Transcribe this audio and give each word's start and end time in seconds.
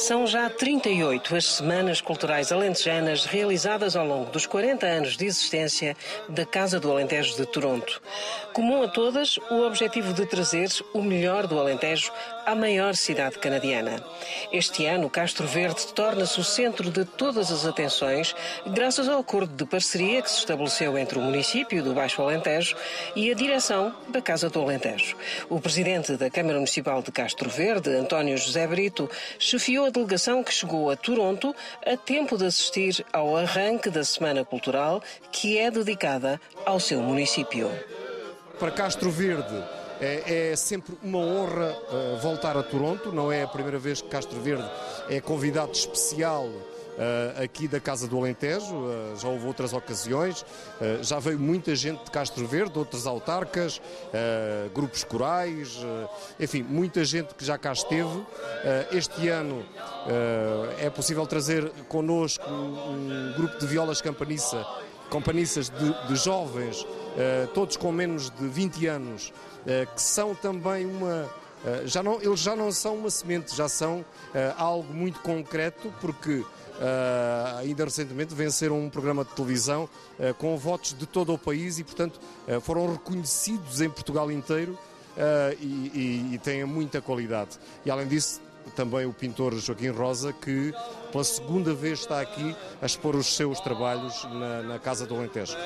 São 0.00 0.26
já 0.26 0.48
38 0.48 1.36
as 1.36 1.44
semanas 1.44 2.00
culturais 2.00 2.50
alentejanas 2.50 3.26
realizadas 3.26 3.94
ao 3.94 4.06
longo 4.06 4.30
dos 4.30 4.46
40 4.46 4.86
anos 4.86 5.14
de 5.14 5.26
existência 5.26 5.94
da 6.26 6.46
Casa 6.46 6.80
do 6.80 6.90
Alentejo 6.90 7.36
de 7.36 7.44
Toronto. 7.44 8.00
Comum 8.54 8.82
a 8.82 8.88
todas, 8.88 9.36
o 9.50 9.60
objetivo 9.66 10.14
de 10.14 10.24
trazer 10.24 10.70
o 10.94 11.02
melhor 11.02 11.46
do 11.46 11.58
Alentejo 11.58 12.10
à 12.46 12.54
maior 12.54 12.96
cidade 12.96 13.38
canadiana. 13.38 14.02
Este 14.50 14.86
ano, 14.86 15.10
Castro 15.10 15.46
Verde 15.46 15.86
torna-se 15.88 16.40
o 16.40 16.44
centro 16.44 16.90
de 16.90 17.04
todas 17.04 17.52
as 17.52 17.66
atenções, 17.66 18.34
graças 18.66 19.06
ao 19.06 19.20
acordo 19.20 19.54
de 19.54 19.66
parceria 19.66 20.22
que 20.22 20.30
se 20.30 20.38
estabeleceu 20.38 20.96
entre 20.96 21.18
o 21.18 21.22
município 21.22 21.84
do 21.84 21.92
Baixo 21.92 22.22
Alentejo 22.22 22.74
e 23.14 23.30
a 23.30 23.34
direção 23.34 23.94
da 24.08 24.22
Casa 24.22 24.48
do 24.48 24.60
Alentejo. 24.62 25.14
O 25.48 25.60
presidente 25.60 26.16
da 26.16 26.30
Câmara 26.30 26.56
Municipal 26.56 27.02
de 27.02 27.12
Castro 27.12 27.50
Verde, 27.50 27.90
António 27.90 28.38
José 28.38 28.66
Brito, 28.66 29.08
chefiou 29.38 29.89
delegação 29.90 30.42
que 30.42 30.52
chegou 30.52 30.90
a 30.90 30.96
Toronto 30.96 31.54
a 31.86 31.96
tempo 31.96 32.36
de 32.36 32.46
assistir 32.46 33.04
ao 33.12 33.36
arranque 33.36 33.90
da 33.90 34.04
Semana 34.04 34.44
Cultural, 34.44 35.02
que 35.30 35.58
é 35.58 35.70
dedicada 35.70 36.40
ao 36.64 36.80
seu 36.80 37.00
município. 37.00 37.70
Para 38.58 38.70
Castro 38.70 39.10
Verde 39.10 39.62
é, 40.00 40.50
é 40.50 40.56
sempre 40.56 40.96
uma 41.02 41.18
honra 41.18 41.72
uh, 41.72 42.18
voltar 42.18 42.56
a 42.56 42.62
Toronto. 42.62 43.12
Não 43.12 43.30
é 43.30 43.42
a 43.42 43.48
primeira 43.48 43.78
vez 43.78 44.00
que 44.00 44.08
Castro 44.08 44.40
Verde 44.40 44.68
é 45.08 45.20
convidado 45.20 45.72
especial 45.72 46.48
aqui 47.42 47.66
da 47.66 47.80
Casa 47.80 48.06
do 48.06 48.16
Alentejo. 48.16 48.74
Uh, 48.74 49.16
já 49.16 49.28
houve 49.28 49.46
outras 49.46 49.72
ocasiões. 49.72 50.44
já 51.02 51.18
veio 51.18 51.38
muita 51.38 51.74
gente 51.74 52.04
de 52.04 52.10
Castro 52.10 52.46
Verde, 52.46 52.78
outras 52.78 53.06
autarcas, 53.06 53.80
grupos 54.74 55.04
corais, 55.04 55.78
enfim, 56.38 56.62
muita 56.62 57.04
gente 57.04 57.34
que 57.34 57.44
já 57.44 57.56
cá 57.58 57.72
esteve. 57.72 58.24
este 58.92 59.28
ano 59.28 59.64
é 60.78 60.90
possível 60.90 61.26
trazer 61.26 61.70
connosco 61.88 62.48
um, 62.48 63.32
grupo 63.36 63.58
de 63.58 63.66
violas 63.66 64.00
campaniça 64.00 64.66
campanissas 65.10 65.68
de, 65.68 66.06
de 66.06 66.16
jovens, 66.16 66.82
uh, 66.82 67.46
todos 67.52 67.76
com 67.76 67.92
menos 67.92 68.30
de 68.30 68.46
20 68.46 68.86
anos, 68.86 69.32
uh, 69.62 69.94
que 69.94 70.00
são 70.00 70.34
também 70.34 70.86
uma. 70.86 71.28
Uh, 71.64 71.86
já 71.86 72.02
não, 72.02 72.22
eles 72.22 72.40
já 72.40 72.56
não 72.56 72.72
são 72.72 72.94
uma 72.96 73.10
semente, 73.10 73.54
já 73.54 73.68
são 73.68 74.04
algo 74.56 74.94
muito 74.94 75.20
concreto, 75.20 75.92
porque 76.00 76.44
ainda 77.58 77.84
recentemente 77.84 78.34
venceram 78.34 78.78
um 78.78 78.88
programa 78.88 79.24
de 79.24 79.30
televisão 79.32 79.88
com 80.38 80.56
votos 80.56 80.96
de 80.98 81.06
todo 81.06 81.32
o 81.34 81.38
país 81.38 81.78
e, 81.78 81.84
portanto, 81.84 82.20
foram 82.62 82.90
reconhecidos 82.92 83.80
em 83.80 83.90
Portugal 83.90 84.30
inteiro 84.30 84.78
e, 85.60 85.64
e, 85.64 86.34
e 86.34 86.38
têm 86.38 86.64
muita 86.64 87.00
qualidade. 87.00 87.58
E, 87.84 87.90
além 87.90 88.06
disso, 88.06 88.40
também 88.74 89.06
o 89.06 89.12
pintor 89.12 89.54
Joaquim 89.54 89.88
Rosa, 89.88 90.32
que 90.32 90.72
pela 91.10 91.24
segunda 91.24 91.74
vez 91.74 92.00
está 92.00 92.20
aqui 92.20 92.54
a 92.80 92.86
expor 92.86 93.16
os 93.16 93.34
seus 93.34 93.60
trabalhos 93.60 94.24
na, 94.24 94.62
na 94.62 94.78
Casa 94.78 95.06
do 95.06 95.16
Alentejo. 95.16 95.56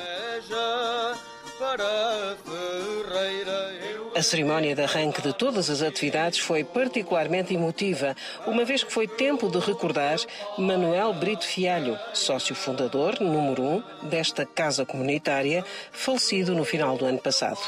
A 4.15 4.21
cerimónia 4.21 4.73
de 4.73 4.81
arranque 4.81 5.21
de 5.21 5.33
todas 5.33 5.69
as 5.69 5.81
atividades 5.81 6.39
foi 6.39 6.63
particularmente 6.63 7.53
emotiva, 7.53 8.15
uma 8.47 8.63
vez 8.63 8.81
que 8.81 8.93
foi 8.93 9.09
tempo 9.09 9.49
de 9.49 9.59
recordar 9.59 10.17
Manuel 10.57 11.13
Brito 11.13 11.43
Fialho, 11.43 11.99
sócio 12.13 12.55
fundador 12.55 13.19
número 13.19 13.61
um 13.61 13.83
desta 14.03 14.45
casa 14.45 14.85
comunitária, 14.85 15.65
falecido 15.91 16.55
no 16.55 16.63
final 16.63 16.95
do 16.95 17.03
ano 17.03 17.19
passado. 17.19 17.59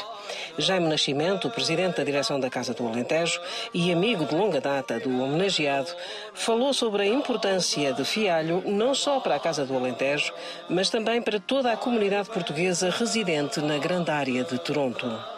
Jaime 0.56 0.88
Nascimento, 0.88 1.50
presidente 1.50 1.98
da 1.98 2.04
direção 2.04 2.40
da 2.40 2.48
Casa 2.48 2.72
do 2.72 2.88
Alentejo 2.88 3.38
e 3.74 3.92
amigo 3.92 4.24
de 4.24 4.34
longa 4.34 4.58
data 4.58 4.98
do 4.98 5.22
homenageado, 5.22 5.94
falou 6.32 6.72
sobre 6.72 7.02
a 7.02 7.06
importância 7.06 7.92
de 7.92 8.06
Fialho 8.06 8.62
não 8.64 8.94
só 8.94 9.20
para 9.20 9.34
a 9.34 9.40
Casa 9.40 9.66
do 9.66 9.76
Alentejo, 9.76 10.32
mas 10.66 10.88
também 10.88 11.20
para 11.20 11.38
toda 11.38 11.70
a 11.70 11.76
comunidade 11.76 12.30
portuguesa 12.30 12.88
residente 12.88 13.60
na 13.60 13.76
grande 13.76 14.10
área 14.10 14.44
de 14.44 14.58
Toronto. 14.58 15.37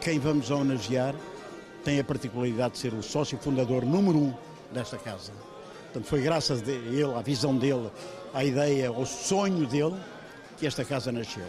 Quem 0.00 0.18
vamos 0.20 0.50
homenagear 0.50 1.14
tem 1.84 1.98
a 1.98 2.04
particularidade 2.04 2.74
de 2.74 2.78
ser 2.78 2.94
o 2.94 3.02
sócio 3.02 3.36
fundador 3.38 3.84
número 3.84 4.16
um 4.16 4.34
desta 4.72 4.96
casa. 4.96 5.32
Portanto, 5.84 6.06
foi 6.06 6.22
graças 6.22 6.62
a 6.62 6.70
ele, 6.70 7.12
à 7.14 7.20
visão 7.20 7.56
dele, 7.56 7.90
à 8.32 8.44
ideia, 8.44 8.88
ao 8.88 9.04
sonho 9.04 9.66
dele, 9.66 9.96
que 10.56 10.66
esta 10.66 10.84
casa 10.84 11.10
nasceu. 11.10 11.46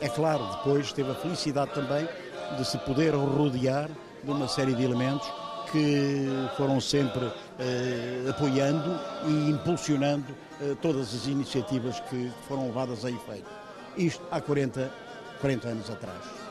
É 0.00 0.08
claro, 0.08 0.44
depois 0.56 0.92
teve 0.92 1.10
a 1.10 1.14
felicidade 1.14 1.72
também 1.72 2.08
de 2.56 2.64
se 2.64 2.78
poder 2.78 3.14
rodear 3.14 3.88
de 4.22 4.30
uma 4.30 4.48
série 4.48 4.74
de 4.74 4.84
elementos 4.84 5.30
que 5.70 6.26
foram 6.56 6.80
sempre 6.80 7.30
eh, 7.58 8.28
apoiando 8.28 8.98
e 9.26 9.50
impulsionando 9.50 10.34
eh, 10.60 10.76
todas 10.80 11.14
as 11.14 11.26
iniciativas 11.26 12.00
que 12.00 12.30
foram 12.46 12.66
levadas 12.66 13.04
a 13.04 13.10
efeito. 13.10 13.48
Isto 13.96 14.22
há 14.30 14.40
40, 14.40 14.92
40 15.40 15.68
anos 15.68 15.90
atrás. 15.90 16.45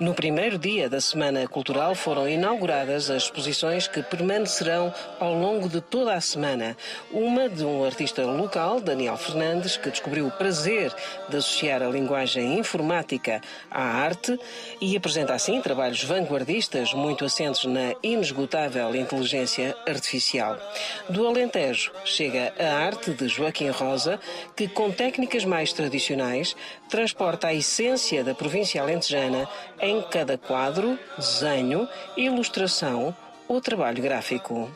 No 0.00 0.14
primeiro 0.14 0.56
dia 0.56 0.88
da 0.88 0.98
Semana 0.98 1.46
Cultural 1.46 1.94
foram 1.94 2.26
inauguradas 2.26 3.10
as 3.10 3.24
exposições 3.24 3.86
que 3.86 4.02
permanecerão 4.02 4.94
ao 5.18 5.34
longo 5.34 5.68
de 5.68 5.82
toda 5.82 6.14
a 6.14 6.20
semana. 6.22 6.74
Uma 7.12 7.50
de 7.50 7.62
um 7.62 7.84
artista 7.84 8.24
local, 8.24 8.80
Daniel 8.80 9.18
Fernandes, 9.18 9.76
que 9.76 9.90
descobriu 9.90 10.26
o 10.26 10.30
prazer 10.30 10.90
de 11.28 11.36
associar 11.36 11.82
a 11.82 11.88
linguagem 11.90 12.58
informática 12.58 13.42
à 13.70 13.82
arte 13.82 14.40
e 14.80 14.96
apresenta 14.96 15.34
assim 15.34 15.60
trabalhos 15.60 16.02
vanguardistas 16.02 16.94
muito 16.94 17.22
assentos 17.22 17.66
na 17.66 17.94
inesgotável 18.02 18.96
inteligência 18.96 19.76
artificial. 19.86 20.56
Do 21.10 21.26
Alentejo 21.26 21.92
chega 22.06 22.54
a 22.58 22.86
arte 22.86 23.12
de 23.12 23.28
Joaquim 23.28 23.68
Rosa, 23.68 24.18
que 24.56 24.66
com 24.66 24.90
técnicas 24.90 25.44
mais 25.44 25.74
tradicionais 25.74 26.56
transporta 26.88 27.48
a 27.48 27.54
essência 27.54 28.24
da 28.24 28.34
província 28.34 28.80
alentejana 28.80 29.46
em 29.78 29.89
cada 29.98 30.38
quadro, 30.38 30.98
desenho, 31.16 31.88
ilustração 32.16 33.14
ou 33.48 33.60
trabalho 33.60 34.02
gráfico. 34.02 34.70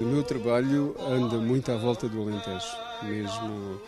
O 0.00 0.04
meu 0.04 0.22
trabalho 0.22 0.96
anda 1.08 1.36
muito 1.36 1.70
à 1.70 1.76
volta 1.76 2.08
do 2.08 2.20
Alentejo, 2.20 2.76
mesmo 3.02 3.80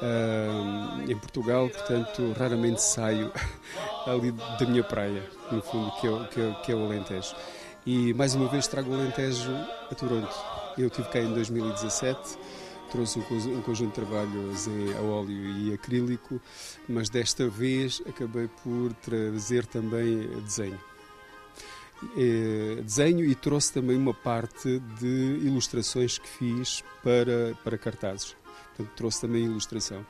uh, 0.00 1.10
em 1.10 1.16
Portugal, 1.16 1.68
portanto, 1.68 2.34
raramente 2.38 2.80
saio 2.80 3.30
ali 4.06 4.32
da 4.32 4.66
minha 4.66 4.82
praia, 4.82 5.22
no 5.50 5.60
fundo, 5.62 5.92
que 6.00 6.06
é, 6.06 6.28
que, 6.28 6.40
é, 6.40 6.54
que 6.64 6.72
é 6.72 6.74
o 6.74 6.84
Alentejo. 6.84 7.36
E 7.86 8.14
mais 8.14 8.34
uma 8.34 8.48
vez 8.48 8.66
trago 8.66 8.90
o 8.90 8.94
Alentejo 8.94 9.52
a 9.90 9.94
Toronto. 9.94 10.34
Eu 10.78 10.88
estive 10.88 11.08
cá 11.08 11.20
em 11.20 11.32
2017 11.32 12.38
trouxe 12.94 13.18
um, 13.18 13.60
conjunto 13.60 13.88
de 13.88 14.06
trabalhos 14.06 14.68
a 14.96 15.02
óleo 15.02 15.50
e 15.58 15.74
acrílico, 15.74 16.40
mas 16.88 17.08
desta 17.08 17.48
vez 17.48 18.00
acabei 18.06 18.48
por 18.62 18.92
trazer 18.94 19.66
também 19.66 20.28
desenho. 20.42 20.78
Desenho 22.84 23.24
e 23.24 23.34
trouxe 23.34 23.72
também 23.72 23.96
uma 23.96 24.14
parte 24.14 24.78
de 25.00 25.40
ilustrações 25.42 26.18
que 26.18 26.28
fiz 26.28 26.84
para, 27.02 27.56
para 27.64 27.76
cartazes. 27.76 28.36
Portanto, 28.76 28.94
trouxe 28.94 29.22
também 29.22 29.44
ilustração. 29.44 30.06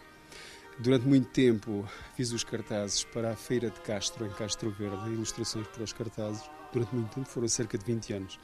Durante 0.78 1.06
muito 1.06 1.28
tempo 1.30 1.88
fiz 2.14 2.32
os 2.32 2.44
cartazes 2.44 3.02
para 3.04 3.32
a 3.32 3.36
Feira 3.36 3.70
de 3.70 3.80
Castro, 3.80 4.26
em 4.26 4.30
Castro 4.30 4.70
Verde, 4.70 5.10
ilustrações 5.10 5.66
para 5.68 5.84
os 5.84 5.92
cartazes. 5.94 6.42
Durante 6.70 6.94
muito 6.94 7.14
tempo, 7.14 7.28
foram 7.28 7.48
cerca 7.48 7.78
de 7.78 7.84
20 7.84 8.12
anos. 8.12 8.38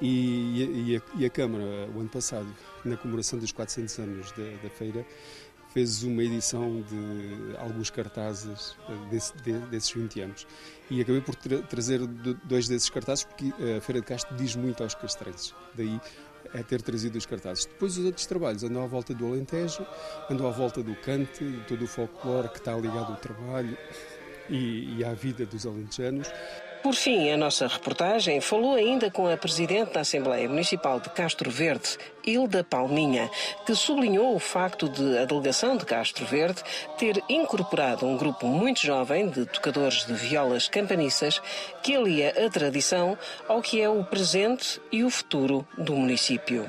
E, 0.00 0.90
e, 0.90 0.96
a, 0.96 1.20
e, 1.20 1.24
a, 1.24 1.30
Câmara, 1.30 1.64
o 1.94 2.00
ano 2.00 2.08
passado, 2.08 2.46
na 2.84 2.96
comemoração 2.96 3.38
dos 3.38 3.52
400 3.52 3.98
anos 3.98 4.32
da, 4.32 4.44
da 4.62 4.70
feira, 4.70 5.06
fez 5.72 6.04
uma 6.04 6.22
edição 6.22 6.82
de 6.82 7.56
alguns 7.58 7.90
cartazes 7.90 8.76
desse, 9.10 9.36
de, 9.38 9.52
desses 9.66 9.90
20 9.90 10.20
anos. 10.20 10.46
E 10.90 11.00
acabei 11.00 11.20
por 11.20 11.34
tra 11.34 11.62
trazer 11.62 12.00
dois 12.44 12.68
desses 12.68 12.88
cartazes, 12.90 13.24
porque 13.24 13.52
a 13.76 13.80
Feira 13.80 14.00
de 14.00 14.06
Castro 14.06 14.36
diz 14.36 14.54
muito 14.54 14.82
aos 14.82 14.94
castrenses. 14.94 15.54
Daí 15.74 16.00
é 16.52 16.62
ter 16.62 16.80
trazido 16.80 17.18
os 17.18 17.26
cartazes. 17.26 17.66
Depois 17.66 17.98
os 17.98 18.04
outros 18.04 18.26
trabalhos 18.26 18.62
andam 18.62 18.84
à 18.84 18.86
volta 18.86 19.12
do 19.12 19.26
Alentejo, 19.26 19.84
andam 20.30 20.46
à 20.46 20.50
volta 20.50 20.82
do 20.82 20.94
cante, 20.96 21.44
todo 21.66 21.84
o 21.84 21.88
folclore 21.88 22.48
que 22.48 22.58
está 22.58 22.76
ligado 22.76 23.12
ao 23.12 23.16
trabalho 23.16 23.76
e, 24.48 24.98
e 24.98 25.04
à 25.04 25.12
vida 25.12 25.44
dos 25.44 25.66
alentejanos. 25.66 26.28
Por 26.84 26.94
fim, 26.94 27.30
a 27.30 27.36
nossa 27.38 27.66
reportagem 27.66 28.42
falou 28.42 28.74
ainda 28.74 29.10
com 29.10 29.26
a 29.26 29.38
Presidente 29.38 29.94
da 29.94 30.00
Assembleia 30.00 30.46
Municipal 30.46 31.00
de 31.00 31.08
Castro 31.08 31.50
Verde, 31.50 31.96
Hilda 32.26 32.62
Palminha, 32.62 33.30
que 33.64 33.74
sublinhou 33.74 34.36
o 34.36 34.38
facto 34.38 34.86
de 34.86 35.16
a 35.16 35.24
delegação 35.24 35.78
de 35.78 35.86
Castro 35.86 36.26
Verde 36.26 36.62
ter 36.98 37.24
incorporado 37.26 38.04
um 38.04 38.18
grupo 38.18 38.46
muito 38.46 38.82
jovem 38.82 39.30
de 39.30 39.46
tocadores 39.46 40.04
de 40.04 40.12
violas 40.12 40.68
campaniças 40.68 41.40
que 41.82 41.96
alia 41.96 42.34
a 42.44 42.50
tradição 42.50 43.16
ao 43.48 43.62
que 43.62 43.80
é 43.80 43.88
o 43.88 44.04
presente 44.04 44.78
e 44.92 45.04
o 45.04 45.08
futuro 45.08 45.66
do 45.78 45.94
município. 45.94 46.68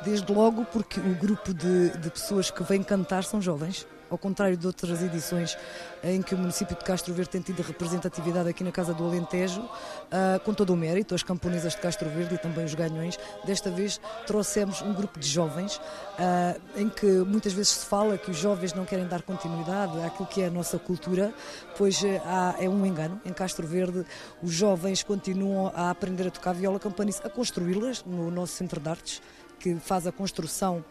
Desde 0.00 0.32
logo 0.32 0.64
porque 0.64 0.98
o 0.98 1.14
grupo 1.16 1.52
de, 1.52 1.90
de 1.98 2.08
pessoas 2.08 2.50
que 2.50 2.62
vêm 2.62 2.82
cantar 2.82 3.24
são 3.24 3.42
jovens 3.42 3.86
ao 4.12 4.18
contrário 4.18 4.58
de 4.58 4.66
outras 4.66 5.02
edições 5.02 5.56
em 6.04 6.20
que 6.20 6.34
o 6.34 6.38
município 6.38 6.76
de 6.76 6.84
Castro 6.84 7.14
Verde 7.14 7.30
tem 7.30 7.40
tido 7.40 7.62
representatividade 7.62 8.48
aqui 8.48 8.62
na 8.62 8.70
Casa 8.70 8.92
do 8.92 9.04
Alentejo, 9.04 9.62
uh, 9.62 10.38
com 10.44 10.52
todo 10.52 10.70
o 10.70 10.76
mérito, 10.76 11.14
as 11.14 11.22
camponesas 11.22 11.72
de 11.74 11.80
Castro 11.80 12.10
Verde 12.10 12.34
e 12.34 12.38
também 12.38 12.64
os 12.64 12.74
ganhões, 12.74 13.18
desta 13.46 13.70
vez 13.70 13.98
trouxemos 14.26 14.82
um 14.82 14.92
grupo 14.92 15.18
de 15.18 15.26
jovens 15.26 15.76
uh, 15.76 16.60
em 16.76 16.90
que 16.90 17.06
muitas 17.06 17.54
vezes 17.54 17.70
se 17.70 17.86
fala 17.86 18.18
que 18.18 18.30
os 18.30 18.36
jovens 18.36 18.74
não 18.74 18.84
querem 18.84 19.06
dar 19.06 19.22
continuidade 19.22 19.98
àquilo 20.02 20.28
que 20.28 20.42
é 20.42 20.48
a 20.48 20.50
nossa 20.50 20.78
cultura, 20.78 21.32
pois 21.78 22.02
há, 22.26 22.56
é 22.58 22.68
um 22.68 22.84
engano. 22.84 23.18
Em 23.24 23.32
Castro 23.32 23.66
Verde, 23.66 24.04
os 24.42 24.52
jovens 24.52 25.02
continuam 25.02 25.72
a 25.74 25.88
aprender 25.88 26.26
a 26.26 26.30
tocar 26.30 26.52
viola 26.52 26.78
campaniça, 26.78 27.22
a 27.24 27.30
construí-las 27.30 28.04
no 28.04 28.30
nosso 28.30 28.52
centro 28.52 28.78
de 28.78 28.88
artes 28.90 29.22
que 29.62 29.76
faz 29.76 30.08
a 30.08 30.12
construção 30.12 30.84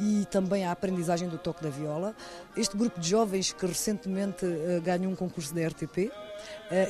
e 0.00 0.24
também 0.30 0.64
a 0.64 0.72
aprendizagem 0.72 1.28
do 1.28 1.36
toque 1.36 1.62
da 1.62 1.68
viola. 1.68 2.16
Este 2.56 2.74
grupo 2.74 2.98
de 2.98 3.08
jovens 3.08 3.52
que 3.52 3.66
recentemente 3.66 4.46
uh, 4.46 4.80
ganhou 4.82 5.12
um 5.12 5.14
concurso 5.14 5.54
da 5.54 5.66
RTP, 5.68 5.98
eh, 5.98 6.10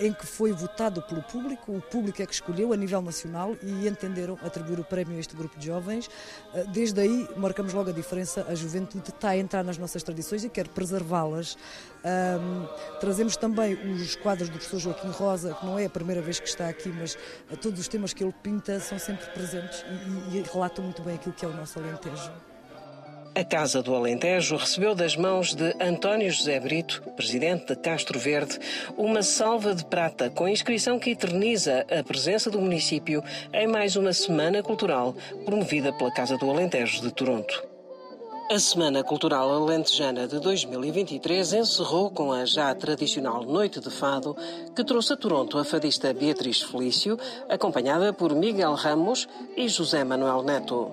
em 0.01 0.13
que 0.13 0.27
foi 0.27 0.53
votado 0.53 1.03
pelo 1.03 1.23
público, 1.23 1.73
o 1.73 1.81
público 1.81 2.23
é 2.23 2.27
que 2.27 2.33
escolheu 2.33 2.73
a 2.73 2.77
nível 2.77 3.03
nacional 3.03 3.57
e 3.63 3.87
entenderam 3.87 4.39
atribuir 4.43 4.81
o 4.81 4.85
prémio 4.85 5.17
a 5.17 5.21
este 5.21 5.35
grupo 5.37 5.59
de 5.59 5.67
jovens. 5.67 6.07
Uh, 6.07 6.67
desde 6.69 7.01
aí 7.01 7.29
marcamos 7.37 7.73
logo 7.73 7.91
a 7.91 7.93
diferença, 7.93 8.47
a 8.49 8.55
juventude 8.55 9.11
está 9.11 9.31
a 9.31 9.37
entrar 9.37 9.65
nas 9.65 9.79
nossas 9.79 10.03
tradições 10.03 10.45
e 10.45 10.49
quer 10.49 10.69
preservá-las. 10.69 11.57
Um, 12.05 12.67
trazemos 13.01 13.37
também 13.37 13.75
os 13.75 14.15
quadros 14.17 14.49
do 14.49 14.59
professor 14.59 14.79
Joaquim 14.79 15.09
Rosa, 15.09 15.55
que 15.55 15.67
não 15.67 15.79
é 15.79 15.87
a 15.87 15.91
primeira 15.91 16.21
vez 16.21 16.39
que 16.39 16.49
está 16.49 16.69
aqui, 16.69 16.89
mas 16.89 17.17
todos 17.61 17.81
os 17.81 17.89
temas 17.89 18.13
que 18.13 18.23
ele 18.23 18.35
pinta 18.43 18.79
são 18.81 18.99
sempre 18.99 19.27
presentes 19.31 19.85
e, 20.31 20.37
e, 20.37 20.39
e 20.39 20.43
relatam 20.43 20.85
muito 20.85 21.03
bem 21.03 21.15
aquilo 21.15 21.35
que 21.35 21.45
é 21.45 21.49
o 21.49 21.55
nosso 21.55 21.79
Alentejo. 21.79 22.54
A 23.37 23.43
Casa 23.43 23.83
do 23.83 23.93
Alentejo 23.97 24.57
recebeu 24.57 24.95
das 24.95 25.17
mãos 25.17 25.57
de 25.57 25.75
António 25.81 26.31
José 26.31 26.61
Brito, 26.61 27.03
presidente 27.17 27.67
de 27.67 27.77
Castro 27.77 28.17
Verde, 28.17 28.61
uma 28.97 29.25
salva 29.25 29.75
de 29.75 29.85
prata 29.85 30.31
com 30.31 30.47
inscrição 30.47 31.01
que 31.01 31.11
eterniza 31.11 31.85
a 31.91 32.05
presença 32.05 32.49
do 32.49 32.61
município 32.61 33.25
em 33.53 33.67
mais 33.67 33.97
uma 33.97 34.13
Semana 34.13 34.63
Cultural 34.63 35.17
promovida 35.45 35.93
pela 35.93 36.13
Casa 36.13 36.39
do 36.39 36.49
Alentejo 36.49 37.03
de 37.03 37.11
Toronto. 37.11 37.75
A 38.53 38.59
Semana 38.59 39.03
Cultural 39.03 39.51
Alentejana 39.51 40.29
de 40.29 40.39
2023 40.39 41.55
encerrou 41.55 42.11
com 42.11 42.31
a 42.31 42.45
já 42.45 42.73
tradicional 42.75 43.43
Noite 43.43 43.81
de 43.81 43.91
Fado, 43.91 44.37
que 44.77 44.85
trouxe 44.85 45.15
a 45.15 45.17
Toronto 45.17 45.59
a 45.59 45.65
fadista 45.65 46.13
Beatriz 46.15 46.63
Felício, 46.63 47.19
acompanhada 47.49 48.13
por 48.13 48.33
Miguel 48.33 48.75
Ramos 48.75 49.27
e 49.57 49.67
José 49.67 50.05
Manuel 50.05 50.43
Neto. 50.43 50.93